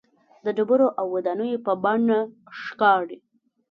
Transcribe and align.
د 0.43 0.45
ډبرو 0.57 0.87
او 0.99 1.05
ودانیو 1.15 1.63
په 1.65 1.73
بڼه 1.83 2.19
ښکاري. 2.61 3.19